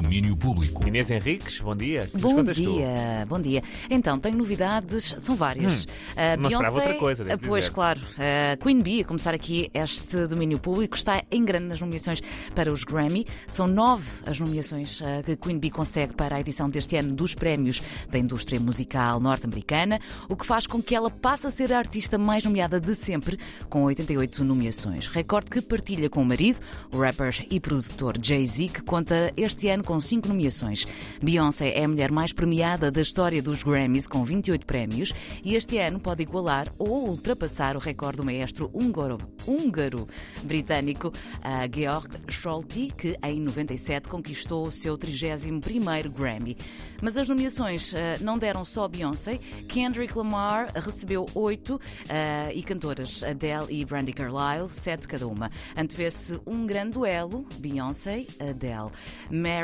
Domínio 0.00 0.36
Público. 0.36 0.86
Inês 0.86 1.10
Henriques, 1.10 1.60
bom 1.60 1.74
dia. 1.74 2.06
Que 2.06 2.18
Bom 2.18 2.36
contas 2.36 2.56
tu? 2.56 2.62
dia, 2.62 3.26
bom 3.28 3.40
dia. 3.40 3.62
Então, 3.90 4.18
tenho 4.18 4.36
novidades, 4.36 5.14
são 5.18 5.34
várias. 5.36 5.86
A 6.16 6.36
não 6.36 6.48
esperava 6.50 6.76
outra 6.76 6.94
coisa, 6.94 7.24
pois 7.38 7.64
dizer. 7.64 7.74
claro, 7.74 8.00
a 8.18 8.56
Queen 8.56 8.80
Bee, 8.80 9.00
a 9.00 9.04
começar 9.04 9.34
aqui 9.34 9.70
este 9.74 10.26
domínio 10.26 10.58
público, 10.58 10.96
está 10.96 11.22
em 11.30 11.44
grande 11.44 11.66
nas 11.66 11.80
nomeações 11.80 12.20
para 12.54 12.72
os 12.72 12.84
Grammy. 12.84 13.26
São 13.46 13.66
nove 13.66 14.08
as 14.26 14.38
nomeações 14.38 15.00
eh, 15.02 15.22
que 15.22 15.36
Queen 15.36 15.58
Bee 15.58 15.70
consegue 15.70 16.14
para 16.14 16.36
a 16.36 16.40
edição 16.40 16.70
deste 16.70 16.96
ano 16.96 17.14
dos 17.14 17.34
prémios 17.34 17.82
da 18.10 18.18
indústria 18.18 18.60
musical 18.60 19.20
norte-americana, 19.20 20.00
o 20.28 20.36
que 20.36 20.46
faz 20.46 20.66
com 20.66 20.82
que 20.82 20.94
ela 20.94 21.10
passe 21.10 21.46
a 21.46 21.50
ser 21.50 21.72
a 21.72 21.78
artista 21.78 22.18
mais 22.18 22.44
nomeada 22.44 22.80
de 22.80 22.94
sempre, 22.94 23.38
com 23.68 23.84
88 23.84 24.44
nomeações. 24.44 25.08
Recorde 25.08 25.50
que 25.50 25.60
partilha 25.60 26.08
com 26.08 26.22
o 26.22 26.24
marido, 26.24 26.60
o 26.92 27.00
rapper 27.00 27.46
e 27.50 27.60
produtor 27.60 28.16
Jay-Z, 28.20 28.68
que 28.68 28.82
conta 28.82 29.32
este 29.36 29.68
ano 29.68 29.84
com 29.88 29.98
cinco 29.98 30.28
nomeações. 30.28 30.86
Beyoncé 31.22 31.70
é 31.70 31.82
a 31.82 31.88
mulher 31.88 32.12
mais 32.12 32.30
premiada 32.30 32.90
da 32.90 33.00
história 33.00 33.40
dos 33.40 33.62
Grammys, 33.62 34.06
com 34.06 34.22
28 34.22 34.66
prémios, 34.66 35.14
e 35.42 35.54
este 35.54 35.78
ano 35.78 35.98
pode 35.98 36.20
igualar 36.20 36.70
ou 36.78 37.08
ultrapassar 37.08 37.74
o 37.74 37.78
recorde 37.78 38.18
do 38.18 38.24
maestro 38.24 38.70
húngaro, 38.74 39.16
húngaro 39.46 40.06
britânico 40.42 41.10
a 41.40 41.66
Georg 41.74 42.18
Scholti, 42.28 42.92
que 42.94 43.16
em 43.22 43.40
97 43.40 44.10
conquistou 44.10 44.66
o 44.66 44.70
seu 44.70 44.98
31º 44.98 46.10
Grammy. 46.10 46.54
Mas 47.00 47.16
as 47.16 47.26
nomeações 47.26 47.94
eh, 47.94 48.18
não 48.20 48.36
deram 48.36 48.64
só 48.64 48.86
Beyoncé. 48.88 49.38
Kendrick 49.68 50.18
Lamar 50.18 50.70
recebeu 50.74 51.24
oito 51.34 51.80
eh, 52.10 52.52
e 52.54 52.62
cantoras 52.62 53.22
Adele 53.22 53.66
e 53.70 53.84
Brandy 53.86 54.12
Carlile, 54.12 54.68
sete 54.68 55.08
cada 55.08 55.26
uma. 55.26 55.50
Antevê-se 55.74 56.38
um 56.44 56.66
grande 56.66 56.92
duelo, 56.92 57.46
Beyoncé, 57.58 58.26
Adele. 58.38 58.90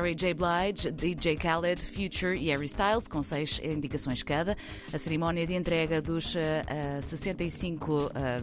Mary 0.05 0.15
J. 0.15 0.35
Blige, 0.35 0.91
DJ 0.93 1.35
Khaled, 1.35 1.81
Future 1.81 2.37
e 2.37 2.51
Harry 2.51 2.67
Styles, 2.67 3.09
com 3.09 3.23
seis 3.23 3.59
indicações 3.65 4.23
cada. 4.23 4.55
A 4.93 4.99
cerimónia 4.99 5.47
de 5.47 5.55
entrega 5.55 6.03
dos 6.03 6.37
eh, 6.37 7.01
65... 7.01 8.11
eh, 8.15 8.43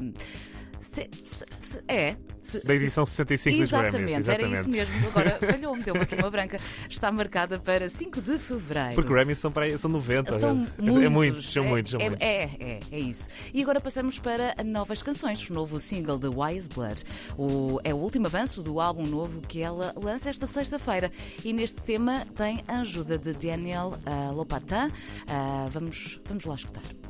se- 0.81 1.09
se- 1.23 1.45
se- 1.59 1.83
é. 1.87 2.15
Da 2.65 2.73
edição 2.73 3.05
65 3.05 3.57
dos 3.59 3.69
Grammys. 3.69 3.93
Exatamente, 3.93 4.29
era 4.29 4.47
isso 4.47 4.69
mesmo. 4.69 5.07
Agora 5.07 5.31
falhou-me, 5.39 5.83
deu-me 5.83 6.01
aqui 6.01 6.15
uma 6.15 6.29
branca. 6.29 6.59
Está 6.89 7.11
marcada 7.11 7.59
para 7.59 7.87
5 7.87 8.19
de 8.21 8.39
fevereiro. 8.39 8.95
Porque 8.95 9.09
Grammys 9.09 9.37
são, 9.37 9.51
para 9.51 9.77
são 9.77 9.89
90. 9.89 10.37
São 10.39 10.49
é, 10.49 10.53
muitos. 10.81 11.03
é 11.03 11.09
muitos, 11.09 11.51
são 11.51 11.63
é, 11.63 11.67
muitos, 11.67 11.91
são 11.91 12.01
é, 12.01 12.09
muitos. 12.09 12.27
É, 12.27 12.49
é, 12.59 12.79
é 12.91 12.99
isso. 12.99 13.29
E 13.53 13.61
agora 13.61 13.79
passamos 13.79 14.19
para 14.19 14.55
novas 14.65 15.01
canções. 15.01 15.47
O 15.49 15.53
novo 15.53 15.79
single 15.79 16.17
de 16.17 16.27
Wise 16.27 16.67
Blood. 16.67 17.03
O, 17.37 17.79
é 17.83 17.93
o 17.93 17.97
último 17.97 18.25
avanço 18.25 18.63
do 18.63 18.81
álbum 18.81 19.05
novo 19.05 19.39
que 19.41 19.61
ela 19.61 19.93
lança 20.01 20.29
esta 20.29 20.47
sexta-feira. 20.47 21.11
E 21.45 21.53
neste 21.53 21.81
tema 21.83 22.25
tem 22.35 22.63
a 22.67 22.79
ajuda 22.79 23.17
de 23.17 23.33
Daniel 23.33 23.97
ah, 24.05 24.31
Lopatin. 24.33 24.91
Ah, 25.27 25.67
vamos, 25.71 26.19
vamos 26.27 26.43
lá 26.45 26.55
escutar. 26.55 27.00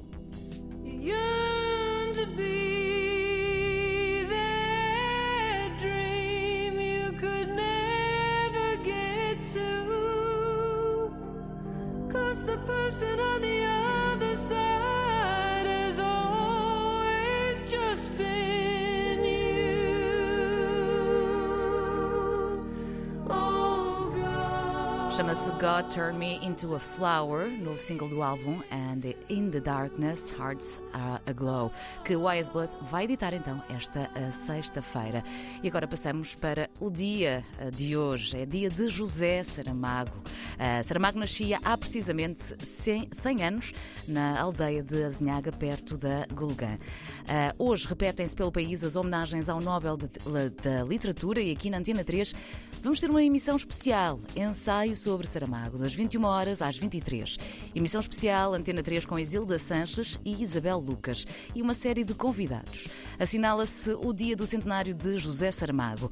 Person 12.92 13.20
on 13.22 13.42
the 13.42 13.70
Chama-se 25.12 25.52
God 25.59 25.94
Turn 25.94 26.17
Me 26.17 26.40
Into 26.42 26.73
a 26.73 26.80
Flower, 26.80 27.50
novo 27.50 27.78
single 27.78 28.08
do 28.08 28.23
álbum, 28.23 28.64
and 28.72 29.02
In 29.28 29.52
the 29.52 29.59
Darkness, 29.59 30.31
Hearts 30.31 30.81
Are 30.94 31.22
Aglow, 31.28 31.70
que 32.05 32.16
o 32.16 32.30
Wise 32.30 32.49
Blood 32.49 32.72
vai 32.89 33.04
editar 33.04 33.33
então 33.33 33.61
esta 33.70 34.10
uh, 34.16 34.32
sexta-feira. 34.32 35.21
E 35.61 35.67
agora 35.67 35.86
passamos 35.86 36.33
para 36.33 36.70
o 36.80 36.89
dia 36.89 37.44
uh, 37.60 37.70
de 37.70 37.98
hoje, 37.98 38.38
é 38.38 38.45
dia 38.45 38.70
de 38.70 38.88
José 38.88 39.44
Saramago. 39.44 40.16
Uh, 40.16 40.82
Saramago 40.82 41.20
nascia 41.20 41.60
há 41.61 41.77
precisamente 41.77 42.55
100, 42.66 43.10
100 43.11 43.44
anos 43.44 43.73
na 44.08 44.39
aldeia 44.39 44.82
de 44.82 45.04
Azinhaga, 45.04 45.52
perto 45.52 45.98
da 45.98 46.26
Gulgã. 46.33 46.76
Uh, 46.77 47.66
hoje 47.66 47.86
repetem-se 47.86 48.33
pelo 48.33 48.52
país 48.52 48.82
as 48.82 48.95
homenagens 48.95 49.50
ao 49.50 49.60
Nobel 49.60 49.98
da 49.98 50.83
Literatura 50.88 51.42
e 51.42 51.52
aqui 51.52 51.70
na 51.70 51.80
Antena 51.80 52.02
3 52.02 52.33
vamos 52.82 53.02
ter 53.02 53.10
uma 53.10 53.21
emissão 53.21 53.58
especial, 53.58 54.17
ensaio 54.38 55.01
sobre 55.02 55.26
Saramago, 55.26 55.80
das 55.80 55.94
21 55.94 56.23
horas 56.23 56.62
às 56.62 56.78
23. 56.78 57.38
Emissão 57.73 58.00
especial 58.00 58.54
Antena 58.54 58.84
3 58.84 59.06
com 59.06 59.17
Isilda 59.17 59.58
Sanches 59.58 60.20
e 60.23 60.42
Isabel 60.44 60.78
Lucas 60.78 61.26
e 61.56 61.62
uma 61.62 61.73
série 61.73 62.04
de 62.04 62.14
convidados. 62.14 62.88
Assinala-se 63.20 63.94
o 63.94 64.14
dia 64.14 64.36
do 64.36 64.45
centenário 64.45 64.94
de 64.94 65.17
José 65.17 65.50
Saramago. 65.50 66.12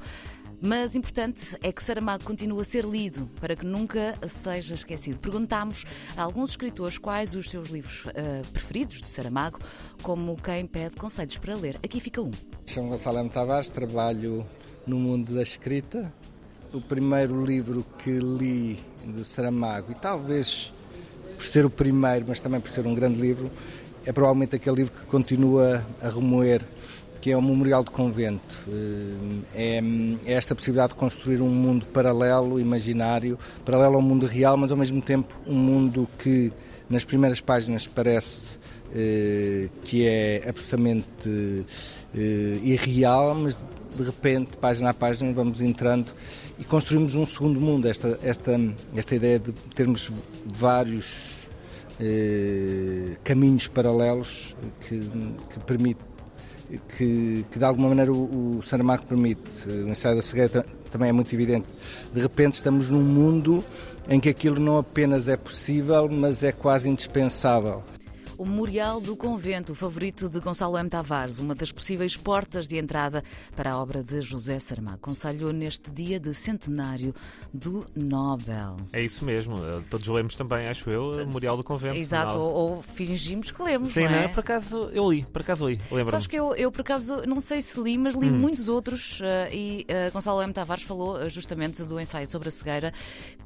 Mas 0.60 0.94
importante 0.94 1.56
é 1.62 1.72
que 1.72 1.82
Saramago 1.82 2.24
continue 2.24 2.60
a 2.60 2.64
ser 2.64 2.84
lido 2.84 3.30
para 3.40 3.56
que 3.56 3.64
nunca 3.64 4.14
seja 4.28 4.74
esquecido. 4.74 5.18
Perguntámos 5.18 5.86
a 6.16 6.22
alguns 6.22 6.50
escritores 6.50 6.98
quais 6.98 7.34
os 7.34 7.48
seus 7.48 7.70
livros 7.70 8.06
eh, 8.14 8.42
preferidos 8.52 8.98
de 8.98 9.08
Saramago, 9.08 9.58
como 10.02 10.36
quem 10.36 10.66
pede 10.66 10.96
conselhos 10.96 11.38
para 11.38 11.54
ler. 11.54 11.76
Aqui 11.76 11.98
fica 11.98 12.20
um. 12.20 12.30
Chamo 12.66 12.90
Gonçalo 12.90 13.20
M. 13.20 13.30
Tavares, 13.30 13.70
trabalho 13.70 14.44
no 14.86 14.98
mundo 14.98 15.34
da 15.34 15.42
escrita. 15.42 16.12
O 16.72 16.80
primeiro 16.80 17.44
livro 17.44 17.84
que 17.98 18.10
li 18.12 18.78
do 19.04 19.24
Saramago, 19.24 19.90
e 19.90 19.94
talvez 19.96 20.72
por 21.36 21.44
ser 21.44 21.66
o 21.66 21.70
primeiro, 21.70 22.26
mas 22.28 22.40
também 22.40 22.60
por 22.60 22.70
ser 22.70 22.86
um 22.86 22.94
grande 22.94 23.20
livro, 23.20 23.50
é 24.06 24.12
provavelmente 24.12 24.54
aquele 24.54 24.76
livro 24.76 24.92
que 24.92 25.04
continua 25.06 25.84
a 26.00 26.08
remoer, 26.08 26.62
que 27.20 27.32
é 27.32 27.36
o 27.36 27.42
Memorial 27.42 27.82
do 27.82 27.90
Convento. 27.90 28.56
Eh, 28.68 29.40
É, 29.52 29.82
é 30.24 30.32
esta 30.32 30.54
possibilidade 30.54 30.92
de 30.92 30.98
construir 30.98 31.42
um 31.42 31.48
mundo 31.48 31.86
paralelo, 31.86 32.60
imaginário, 32.60 33.36
paralelo 33.64 33.96
ao 33.96 34.02
mundo 34.02 34.26
real, 34.26 34.56
mas 34.56 34.70
ao 34.70 34.76
mesmo 34.76 35.02
tempo 35.02 35.34
um 35.46 35.58
mundo 35.58 36.08
que 36.18 36.52
nas 36.88 37.04
primeiras 37.04 37.40
páginas 37.40 37.86
parece 37.86 38.58
eh, 38.94 39.68
que 39.84 40.06
é 40.06 40.48
absolutamente 40.48 41.64
eh, 42.14 42.58
irreal, 42.62 43.34
mas 43.34 43.58
de 43.96 44.02
repente, 44.02 44.56
página 44.56 44.90
a 44.90 44.94
página, 44.94 45.32
vamos 45.32 45.60
entrando 45.62 46.10
e 46.58 46.64
construímos 46.64 47.14
um 47.14 47.26
segundo 47.26 47.60
mundo. 47.60 47.88
Esta, 47.88 48.18
esta, 48.22 48.58
esta 48.94 49.14
ideia 49.14 49.38
de 49.38 49.52
termos 49.74 50.12
vários 50.46 51.46
eh, 51.98 53.16
caminhos 53.24 53.66
paralelos 53.68 54.56
que, 54.88 54.98
que 55.00 55.58
permite 55.66 56.00
que, 56.96 57.44
que 57.50 57.58
de 57.58 57.64
alguma 57.64 57.88
maneira 57.88 58.12
o, 58.12 58.58
o 58.58 58.62
Saramago 58.62 59.04
permite. 59.04 59.68
O 59.68 59.88
ensaio 59.88 60.16
da 60.16 60.22
cegueira 60.22 60.48
ta- 60.48 60.64
também 60.90 61.08
é 61.08 61.12
muito 61.12 61.32
evidente. 61.34 61.66
De 62.14 62.20
repente 62.20 62.54
estamos 62.54 62.88
num 62.88 63.02
mundo 63.02 63.64
em 64.08 64.18
que 64.20 64.28
aquilo 64.28 64.60
não 64.60 64.78
apenas 64.78 65.28
é 65.28 65.36
possível, 65.36 66.08
mas 66.08 66.42
é 66.44 66.52
quase 66.52 66.88
indispensável. 66.88 67.82
O 68.40 68.46
Memorial 68.46 69.02
do 69.02 69.14
Convento, 69.14 69.72
o 69.72 69.74
favorito 69.74 70.26
de 70.26 70.40
Gonçalo 70.40 70.78
M. 70.78 70.88
Tavares, 70.88 71.38
uma 71.40 71.54
das 71.54 71.70
possíveis 71.70 72.16
portas 72.16 72.66
de 72.66 72.78
entrada 72.78 73.22
para 73.54 73.72
a 73.72 73.78
obra 73.78 74.02
de 74.02 74.22
José 74.22 74.58
Saramago. 74.58 74.96
Conselho 74.96 75.52
neste 75.52 75.90
dia 75.90 76.18
de 76.18 76.32
centenário 76.32 77.14
do 77.52 77.84
Nobel. 77.94 78.78
É 78.94 79.02
isso 79.02 79.26
mesmo. 79.26 79.56
Todos 79.90 80.08
lemos 80.08 80.34
também, 80.36 80.68
acho 80.68 80.88
eu, 80.88 81.10
o 81.10 81.16
Memorial 81.18 81.54
do 81.54 81.62
Convento. 81.62 81.98
Exato, 81.98 82.36
Não- 82.36 82.40
ou, 82.42 82.76
ou 82.76 82.82
fingimos 82.82 83.50
que 83.52 83.62
lemos, 83.62 83.90
Sim, 83.92 84.04
não 84.04 84.12
não 84.12 84.18
é? 84.20 84.24
é? 84.24 84.28
Por 84.28 84.40
acaso 84.40 84.88
eu 84.90 85.12
li, 85.12 85.22
por 85.26 85.42
acaso 85.42 85.68
li. 85.68 85.76
Lembro-me. 85.90 86.10
Sabes 86.10 86.26
que 86.26 86.36
eu, 86.36 86.54
eu, 86.56 86.72
por 86.72 86.80
acaso, 86.80 87.20
não 87.26 87.40
sei 87.40 87.60
se 87.60 87.78
li, 87.78 87.98
mas 87.98 88.14
li 88.14 88.30
Hum. 88.30 88.38
muitos 88.38 88.70
outros 88.70 89.20
eh, 89.22 89.50
e 89.54 89.84
eh, 89.86 90.08
Gonçalo 90.08 90.40
M. 90.40 90.50
Tavares 90.54 90.82
falou 90.82 91.20
eh, 91.20 91.28
justamente 91.28 91.82
do 91.82 92.00
ensaio 92.00 92.26
sobre 92.26 92.48
a 92.48 92.50
cegueira 92.50 92.90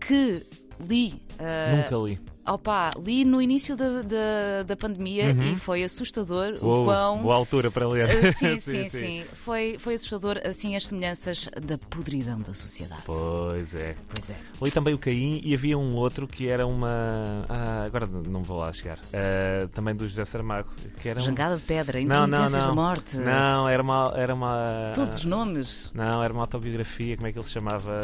que 0.01 0.47
li. 0.89 1.21
eh, 1.41 1.83
Nunca 1.83 1.97
li. 1.97 2.21
Opa, 2.47 2.91
li 3.03 3.25
no 3.25 3.41
início 3.41 3.75
da, 3.75 4.03
da, 4.03 4.63
da 4.67 4.77
pandemia 4.77 5.31
e 5.31 5.57
foi 5.57 5.83
assustador 5.83 6.59
o 6.61 6.67
Uou, 6.67 6.85
quão. 6.85 7.23
Boa 7.23 7.35
altura 7.37 7.71
para 7.71 7.89
ler. 7.89 8.05
Uh, 8.25 8.33
sim, 8.33 8.61
sim, 8.61 8.89
sim, 8.89 9.25
Foi, 9.33 9.77
foi 9.79 9.95
assustador, 9.95 10.41
assim, 10.45 10.77
as 10.77 10.87
semelhanças 10.87 11.49
da 11.61 11.77
podridão 11.79 12.39
da 12.39 12.53
sociedade. 12.55 13.03
Pois 13.05 13.75
é. 13.75 13.95
Pois 14.09 14.31
é. 14.31 14.37
Li 14.63 14.71
também 14.71 14.95
o 14.95 14.99
Caim 14.99 15.41
e 15.43 15.55
havia 15.55 15.77
um 15.79 15.95
outro 15.95 16.27
que 16.27 16.49
era 16.49 16.67
uma. 16.67 17.45
Ah, 17.49 17.85
agora 17.85 18.07
não 18.07 18.43
vou 18.43 18.59
lá 18.59 18.73
chegar. 18.73 18.99
Ah, 19.13 19.69
também 19.73 19.95
do 19.95 20.07
José 20.07 20.25
Saramago. 20.25 20.69
Que 21.01 21.09
era 21.09 21.21
um... 21.21 21.23
Jangada 21.23 21.57
de 21.57 21.63
pedra, 21.63 22.01
intermitências 22.01 22.67
da 22.67 22.75
morte. 22.75 23.17
Não, 23.17 23.69
era 23.69 23.83
uma. 23.83 24.13
Era 24.17 24.35
uma... 24.35 24.93
Todos 24.95 25.17
os 25.17 25.25
nomes. 25.25 25.91
Não, 25.95 26.23
era 26.23 26.33
uma 26.33 26.43
autobiografia, 26.43 27.17
como 27.17 27.29
é 27.29 27.33
que 27.33 27.39
ele 27.39 27.47
se 27.47 27.53
chamava? 27.53 28.01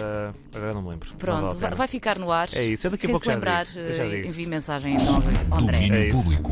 Agora 0.54 0.74
não 0.74 0.82
me 0.82 0.90
lembro. 0.90 1.10
Pronto, 1.18 1.54
vale 1.54 1.74
vai, 1.74 1.88
ficar 1.88 2.18
no 2.18 2.30
ar. 2.30 2.48
É 2.54 2.64
isso, 2.64 2.86
eu 2.86 2.90
daqui 2.90 3.06
a 3.06 3.10
pouco 3.10 3.24
se 3.24 3.30
lembrar, 3.30 3.66
já 3.66 3.80
eh, 3.80 4.22
digo. 4.22 4.29
Envie 4.30 4.46
mensagem 4.46 4.94
então 4.94 5.22
ao 5.50 5.58
André. 5.58 5.76
Domínio 5.78 6.06
É. 6.06 6.08
Público. 6.08 6.50